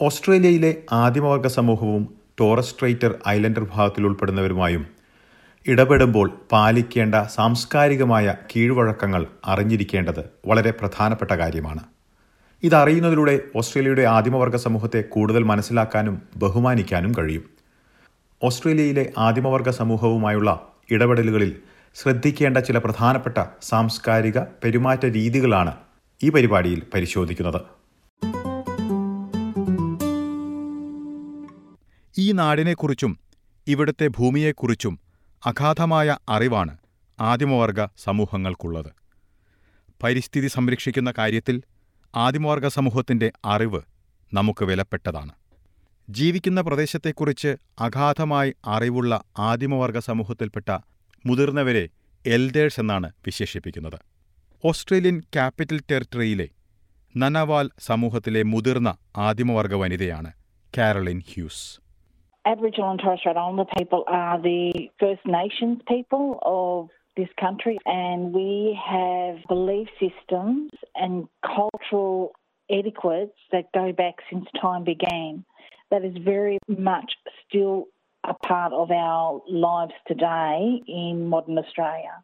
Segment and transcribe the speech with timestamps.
[0.00, 2.74] ഓസ്ട്രേലിയയിലെ ആദിമവർഗ സമൂഹവും Taurus
[3.28, 4.86] islander വിഭാഗത്തിൽ ഉൾപ്പെടുന്നവരുമായും
[5.66, 11.82] ഇടപെടുമ്പോൾ പാലിക്കേണ്ട സാംസ്കാരികമായ കീഴ്വഴക്കങ്ങൾ അറിഞ്ഞിരിക്കേണ്ടത് വളരെ പ്രധാനപ്പെട്ട കാര്യമാണ്.
[12.62, 17.44] ഇതറിയുന്നതിലൂടെ ഓസ്ട്രേലിയയുടെ ആദിമവർഗ സമൂഹത്തെ കൂടുതൽ മനസ്സിലാക്കാനും ബഹുമാനിക്കാനും കഴിയും.
[18.42, 20.50] ഓസ്ട്രേലിയയിലെ ആദിമവർഗ സമൂഹവുമായുള്ള
[20.90, 21.56] ഇടപെടലുകളിൽ
[21.94, 25.74] ശ്രദ്ധിക്കേണ്ട ചില പ്രധാനപ്പെട്ട സാംസ്കാരിക പെരുമാറ്റ രീതികളാണ്
[26.22, 27.60] ഈ പരിപാടിയിൽ പരിശോധിക്കുന്നത്.
[32.24, 33.18] ഈ നാടിനെക്കുറിച്ചും
[33.66, 35.00] ഇവിടുത്തെ ഭൂമിയെക്കുറിച്ചും
[35.46, 36.74] അഗാധമായ അറിവാണ്
[37.18, 38.90] ആദിമവർഗ സമൂഹങ്ങൾക്കുള്ളത്.
[40.02, 41.62] പരിസ്ഥിതി സംരക്ഷിക്കുന്ന കാര്യത്തിൽ
[42.14, 43.80] ആദിമവർഗ സമൂഹത്തിന്റെ അറിവ്
[44.32, 45.34] നമുക്ക് വിലപ്പെട്ടതാണ്.
[46.08, 50.70] ജീവിക്കുന്ന പ്രദേശത്തെക്കുറിച്ച് അഗാധമായി അറിവുള്ള ആദിമവർഗ സമൂഹത്തിൽപ്പെട്ട
[51.26, 51.84] മുതിർന്നവരെ
[52.26, 53.98] എൽഡേഴ്സ് എന്നാണ് വിശേഷിപ്പിക്കുന്നത്.
[54.64, 56.48] ഓസ്ട്രേലിയൻ ക്യാപിറ്റൽ ടെറിട്ടറിയിലെ
[57.14, 60.32] നനവാൽ സമൂഹത്തിലെ മുതിർന്ന ആദിമവർഗ വനിതയാണ്
[60.78, 61.83] Caroline Hughes.
[62.44, 66.78] Aboriginal and Torres Strait Islander people are the First Nations people of
[67.16, 71.12] this country, and we have belief systems and
[71.56, 72.32] cultural
[72.68, 75.44] etiquettes that go back since time began.
[75.90, 76.58] That is very
[76.90, 77.10] much
[77.42, 77.84] still
[78.24, 80.56] a part of our lives today
[81.00, 82.14] in modern Australia.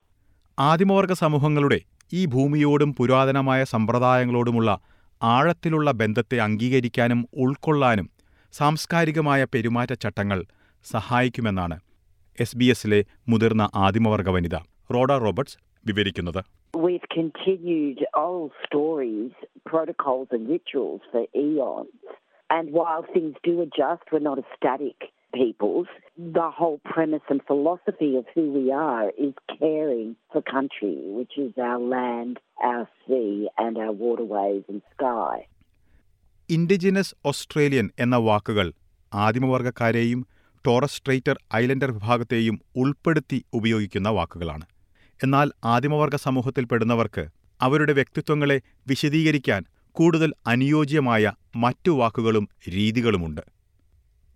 [0.58, 1.78] ആദിമവർഗ സമൂഹങ്ങളുടെ
[2.12, 4.70] ഈ ഭൂമിയോടും പുരാതനമായ സമ്പ്രദായങ്ങളോടുമുള്ള
[5.22, 8.06] ആഴത്തിലുള്ള ബന്ധത്തെ അംഗീകരിക്കാനും ഉൾക്കൊള്ളാനും
[8.52, 10.40] സാംസ്കാരികമായ പെരുമാറ്റച്ചട്ടങ്ങൾ
[10.84, 11.76] സഹായിക്കുമെന്നാണ്
[12.38, 14.56] S B എസിലെ മുതിർന്ന ആദിമവർഗ വനിത
[14.90, 16.42] റോഡ റോബർട്സ് വിവരിക്കുന്നത്
[16.74, 19.32] We've continued old stories,
[19.66, 21.96] protocols, and rituals for eons.
[22.50, 24.98] And while things do adjust, we're not a static
[25.32, 25.88] peoples.
[26.38, 31.52] The whole premise and philosophy of who we are is caring for country, which is
[31.60, 35.34] our land, our sea, and our waterways and sky.
[36.50, 38.72] Indigenous Australian എന്ന വാക്കുകൾ
[39.14, 40.26] ആദിമവർഗക്കാരെയും
[40.66, 44.62] Torres Strait Islander വിഭാഗത്തെയും ഉൾപ്പെടുത്തി ഉപയോഗിക്കുന്ന വാക്കുകളാണ്.
[45.22, 47.28] എന്നാൽ ആദിമവർഗ സമൂഹത്തിൽപ്പെടുന്നവർക്ക്
[47.60, 53.41] അവരുടെ വ്യക്തിത്വങ്ങളെ വിശദീകരിക്കാൻ കൂടുതൽ അനുയോജ്യമായ മറ്റു വാക്കുകളും രീതികളുമുണ്ട്.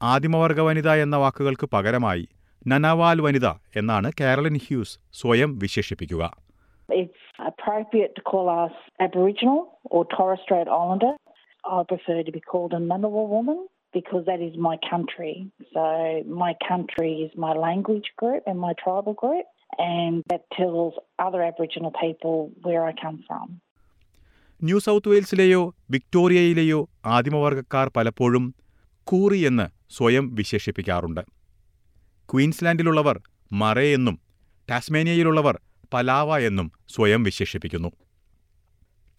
[0.03, 2.29] ആദിമവർഗ വനിത എന്ന വാക്കുകൾക്ക് പകരമായി
[2.67, 3.47] നനവാൽ വനിത
[3.77, 6.45] എന്നാണ് കാരലിൻ ഹ്യൂസ് സ്വയം വിശേഷിപ്പിക്കുക.
[6.93, 8.75] It's appropriate to call us
[9.07, 9.61] Aboriginal
[9.95, 11.13] or Torres Strait Islander.
[11.65, 13.59] I prefer to be called a Ngunnawal woman
[13.95, 15.35] because that is my country.
[15.73, 15.83] So
[16.27, 19.47] my country is my language group and my tribal group,
[19.81, 23.47] and that tells other Aboriginal people where I come from.
[24.63, 25.61] New South വെയിൽസിലെയോ
[25.93, 26.81] വിക്ടോറിയയിലെയോ
[27.15, 28.45] ആദിമവർഗക്കാർ പലപ്പോഴും
[29.07, 31.23] കൂറി എന്ന് സ്വയം വിശേഷിപ്പിക്കാറുണ്ട്
[32.29, 33.17] ക്വീൻസ്ലാൻഡിലുള്ളവർ
[33.53, 34.17] Murray എന്നും
[34.69, 35.57] ടാസ്മേനിയയിലുള്ളവർ
[35.93, 37.91] പലാവ എന്നും സ്വയം വിശേഷിപ്പിക്കുന്നു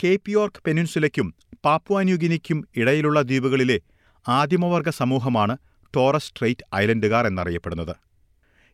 [0.04, 1.36] Cape York പെനിൻസുലയ്ക്കും
[1.66, 3.82] പാപ്പുവാന്യൂഗിനിക്കും ഇടയിലുള്ള ദ്വീപുകളിലെ
[4.28, 5.58] ആദിമവർഗ സമൂഹമാണ്
[5.96, 7.96] ടോറസ് സ്ട്രെയിറ്റ് ഐലൻഡുകാർ എന്നറിയപ്പെടുന്നത്.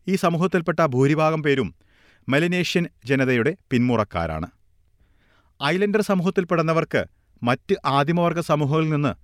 [0.08, 1.74] ഈ സമൂഹത്തിൽപ്പെട്ട ഭൂരിഭാഗം പേരും
[2.28, 4.46] മെലിനേഷ്യൻ ജനതയുടെ പിന്മുറക്കാരാണ്.
[5.64, 7.04] ഐലൻഡർ സമൂഹത്തിൽപ്പെടുന്നവർക്ക്
[7.42, 9.14] മറ്റ് ആദിമവർഗ സമൂഹങ്ങളിൽ നിന്ന്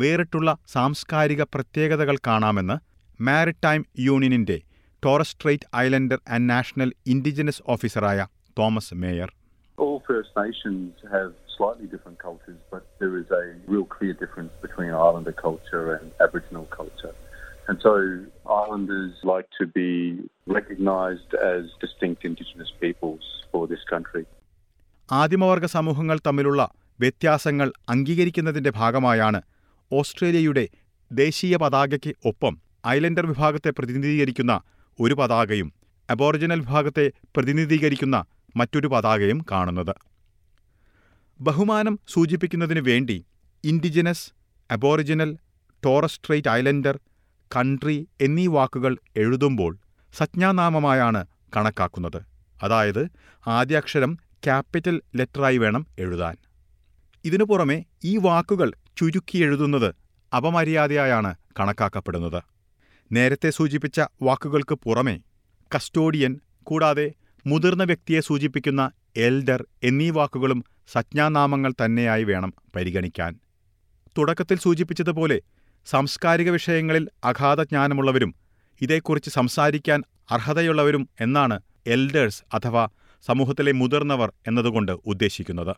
[0.00, 2.76] വേറിട്ടുള്ള സാംസ്കാരിക പ്രത്യേകതകൾ കാണാമെന്ന്
[3.22, 4.62] maritime യൂണിയനിന്റെ
[5.04, 8.26] Torres Strait Islander and national indigenous ഓഫീസറായ
[8.58, 9.32] Thomas Mayor.
[9.78, 14.90] All First Nations have slightly different cultures, but there is a real clear difference between
[15.00, 17.14] Islander culture and Aboriginal culture.
[17.68, 17.92] And so
[18.58, 19.90] Islanders like to be
[20.48, 24.24] recognised as distinct Indigenous peoples for this country.
[25.08, 26.62] ആദിമവർഗ സമൂഹങ്ങൾ തമ്മിലുള്ള
[27.00, 29.40] വ്യത്യാസങ്ങൾ അംഗീകരിക്കുന്നതിന്റെ ഭാഗമായാണ്
[29.90, 30.64] ഓസ്ട്രേലിയയുടെ
[31.10, 32.54] ദേശീയ പതാകയ്ക്ക് ഒപ്പം
[32.86, 34.54] islander വിഭാഗത്തെ പ്രതിനിധീകരിക്കുന്ന
[34.98, 35.68] ഒരു പതാകയും
[36.08, 38.16] അബോറിജിനൽ വിഭാഗത്തെ പ്രതിനിധീകരിക്കുന്ന
[38.54, 39.94] മറ്റൊരു പതാകയും കാണുന്നത്
[41.40, 43.26] ബഹുമാനം സൂചിപ്പിക്കുന്നതിനു വേണ്ടി
[43.64, 44.32] indigenous
[44.70, 45.38] Aboriginal
[45.84, 46.98] Torres Strait Islander
[47.56, 49.78] country എന്നീ വാക്കുകൾ എഴുതുമ്പോൾ
[50.16, 52.24] സംജ്ഞാനാമമായാണ് കണക്കാക്കുന്നത്.
[52.62, 53.10] അതായത്
[53.46, 56.36] ആദ്യാക്ഷരം ക്യാപിറ്റൽ ലെറ്ററായി വേണം എഴുതാൻ.
[57.24, 59.94] ഇതിനു പുറമെ ഈ വാക്കുകൾ ചുരുക്കി എഴുതുന്നത്
[60.36, 62.42] അപമര്യാദയായാണ് കണക്കാക്കപ്പെടുന്നത്.
[63.12, 65.20] നേരത്തെ സൂചിപ്പിച്ച വാക്കുകൾക്ക് പുറമെ
[65.76, 67.12] കസ്റ്റോഡിയൻ കൂടാതെ
[67.46, 73.34] മുതിർന്ന വ്യക്തിയെ സൂചിപ്പിക്കുന്ന എൽഡർ എന്നീ വാക്കുകളും സംജ്ഞാനാമങ്ങൾ തന്നെയായി വേണം പരിഗണിക്കാൻ.
[74.18, 75.40] തുടക്കത്തിൽ സൂചിപ്പിച്ചതുപോലെ
[75.86, 78.34] സാംസ്കാരിക വിഷയങ്ങളിൽ അഗാധ ജ്ഞാനമുള്ളവരും
[78.80, 82.88] ഇതേക്കുറിച്ച് സംസാരിക്കാൻ അർഹതയുള്ളവരും എന്നാണ് എൽഡേഴ്സ് അഥവാ
[83.22, 85.76] സമൂഹത്തിലെ മുതിർന്നവർ എന്നതുകൊണ്ട് ഉദ്ദേശിക്കുന്നത്.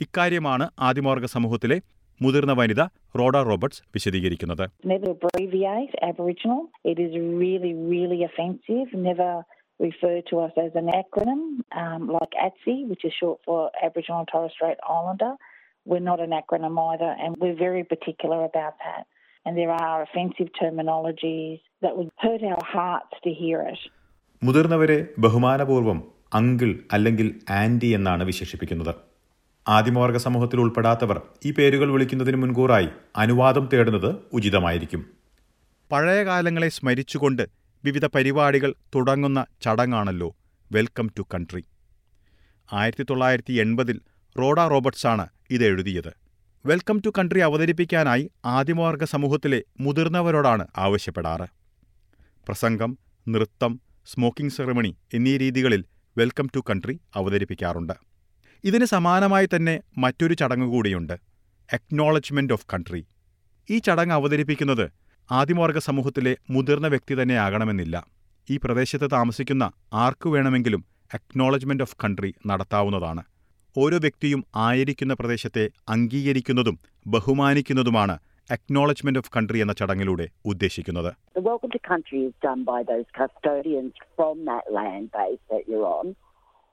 [0.00, 1.80] ഇക്കാര്യമാണ് ആദിമവർഗ സമൂഹത്തിലെ
[2.22, 2.82] മുതിർന്ന വനിത
[3.18, 4.70] റോഡ റോബർട്സ് വിശദീകരിക്കുന്നത്.
[9.82, 11.40] Refer to us as an acronym
[11.74, 15.32] um, like ATSI, which is short for Aboriginal and Torres Strait Islander.
[15.86, 19.02] We're not an acronym either, and we're very particular about that.
[19.46, 23.80] and there are offensive terminologies that would hurt our hearts to hear it.
[24.42, 25.98] മുതിർന്നവരെ ബഹുമാനപൂർവം
[26.32, 28.92] uncle അല്ലെങ്കിൽ anti എന്നാണ് വിശേഷിപ്പിക്കുന്നത്
[29.66, 34.08] ആദിമവർഗ സമൂഹത്തിൽ ഉൾപ്പെടാത്തവർ ഈ പേരുകൾ വിളിക്കുന്നതിന് മുൻകൂറായി അനുവാദം തേടുന്നത്
[34.38, 35.02] ഉചിതമായിരിക്കും
[35.90, 37.44] പഴയ കാലങ്ങളെ സ്മരിച്ചുകൊണ്ട്
[37.84, 40.36] വിവിധ പരിപാടികൾ തുടങ്ങുന്ന ചടങ്ങാണല്ലോ
[40.72, 41.64] വെൽക്കം ടു കൺട്രി.
[42.72, 44.00] ആയിരത്തി തൊള്ളായിരത്തി എൺപതിൽ
[44.38, 46.12] റോഡ റോബർട്ട്സാണ് ഇത് എഴുതിയത്.
[46.66, 51.46] വെൽക്കം ടു കൺട്രി അവതരിപ്പിക്കാനായി ആദിമവർഗ സമൂഹത്തിലെ മുതിർന്നവരോടാണ് ആവശ്യപ്പെടാറ്.
[52.46, 52.98] പ്രസംഗം
[53.28, 55.84] നൃത്തം സ്മോക്കിംഗ് സെറമണി എന്നീ രീതികളിൽ
[56.18, 57.92] വെൽക്കം ടു കൺട്രി അവതരിപ്പിക്കാറുണ്ട്.
[58.64, 61.12] ഇതിന് സമാനമായി തന്നെ മറ്റൊരു ചടങ്ങ് കൂടിയുണ്ട്
[61.72, 63.06] അക്നോളജ്മെന്റ് ഓഫ് കൺട്രി.
[63.70, 68.06] ഈ ചടങ്ങ് അവതരിപ്പിക്കുന്നത് ആദിമവർഗ സമൂഹത്തിലെ മുതിർന്ന വ്യക്തി തന്നെ തന്നെയാകണമെന്നില്ല.
[68.50, 70.84] ഈ പ്രദേശത്ത് താമസിക്കുന്ന ആർക്കു വേണമെങ്കിലും
[71.14, 73.22] അക്നോളജ്മെന്റ് ഓഫ് കൺട്രി നടത്താവുന്നതാണ്.
[73.76, 78.18] ഓരോ വ്യക്തിയും ആയിരിക്കുന്ന പ്രദേശത്തെ അംഗീകരിക്കുന്നതും ബഹുമാനിക്കുന്നതുമാണ്
[78.50, 81.12] അക്നോളജ്മെന്റ് ഓഫ് കൺട്രി എന്ന ചടങ്ങിലൂടെ ഉദ്ദേശിക്കുന്നത്.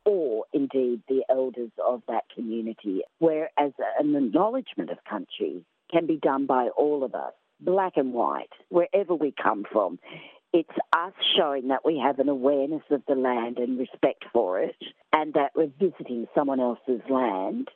[0.06, 2.95] Or indeed the elders of that community,
[3.25, 5.54] whereas an acknowledgement of country
[5.94, 7.36] can be done by all of us.
[7.61, 9.99] black and white, wherever we come from.
[10.53, 14.77] It's us showing that we have an awareness of the land and respect for it,
[15.12, 17.69] and that we're visiting someone else's land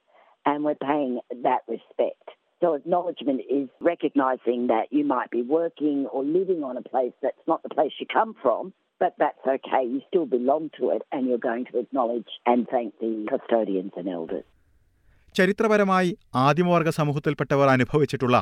[0.47, 2.27] and we're paying that respect.
[2.61, 7.45] So acknowledgement is recognising that you might be working or living on a place that's
[7.47, 9.83] not the place you come from, but that's okay.
[9.93, 14.09] You still belong to it and you're going to acknowledge and thank the custodians and
[14.19, 14.47] elders.
[15.37, 16.11] ചരിത്രപരമായി
[16.45, 18.37] ആദിമവർഗ സമൂഹത്തിൽപ്പെട്ടവർ അനുഭവിച്ചിട്ടുള്ള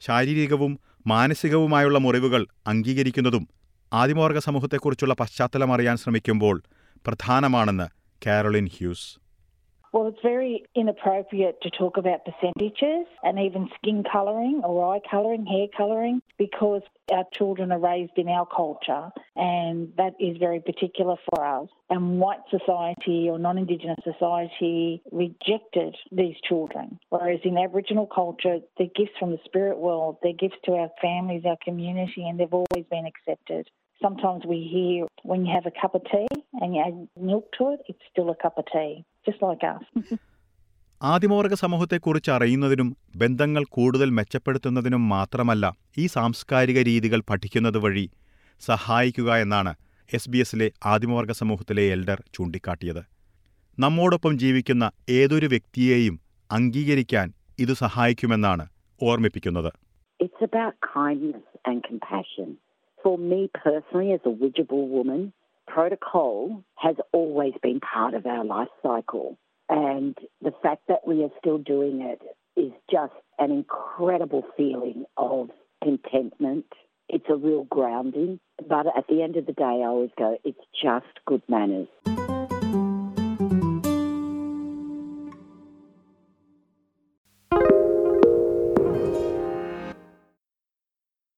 [0.00, 3.48] ശാരീരികവും മാനസികവുമായുള്ള മുറിവുകൾ അംഗീകരിക്കുന്നതും
[3.92, 6.62] ആദിമവർഗ സമൂഹത്തെക്കുറിച്ചുള്ള പശ്ചാത്തലം അറിയാൻ ശ്രമിക്കുമ്പോൾ
[7.06, 7.88] പ്രധാനമാണെന്ന്
[8.26, 9.21] Caroline Hughes.
[9.92, 15.44] Well, it's very inappropriate to talk about percentages and even skin colouring or eye colouring,
[15.44, 16.80] hair colouring, because
[17.12, 21.68] our children are raised in our culture and that is very particular for us.
[21.90, 28.86] And white society or non Indigenous society rejected these children, whereas in Aboriginal culture, they're
[28.96, 32.86] gifts from the spirit world, they're gifts to our families, our community, and they've always
[32.90, 33.68] been accepted.
[34.02, 37.64] Sometimes we hear when you have a cup of tea and you add milk to
[37.72, 38.92] it, it's still a cup of tea,
[39.26, 39.84] just like us.
[41.00, 45.64] ആദിമവർഗ സമൂഹത്തെക്കുറിച്ച് അറിയുന്നതിനും ബന്ധങ്ങൾ കൂടുതൽ മെച്ചപ്പെടുത്തുന്നതിനും മാത്രമല്ല
[45.98, 48.04] ഈ സാംസ്കാരിക രീതികൾ പഠിക്കുന്നത് വഴി
[48.62, 49.72] സഹായിക്കുക എന്നാണ്
[50.10, 53.02] എസ് ബി എസിലെ ആദിമവർഗ സമൂഹത്തിലെ എൽഡർ ചൂണ്ടിക്കാട്ടിയത്
[53.78, 54.84] നമ്മോടൊപ്പം ജീവിക്കുന്ന
[55.18, 56.16] ഏതൊരു വ്യക്തിയെയും
[56.50, 57.28] അംഗീകരിക്കാൻ
[57.58, 58.66] ഇത് സഹായിക്കുമെന്നാണ്
[59.00, 59.72] ഓർമ്മിപ്പിക്കുന്നത്
[60.20, 62.48] It's about kindness and compassion.
[63.02, 65.32] For me personally, as a Widjabul woman,
[65.66, 69.38] protocol has always been part of our life cycle.
[69.68, 72.20] And the fact that we are still doing it
[72.56, 75.50] is just an incredible feeling of
[75.82, 76.66] contentment.
[77.08, 78.38] It's a real grounding.
[78.68, 81.88] But at the end of the day, I always go, it's just good manners.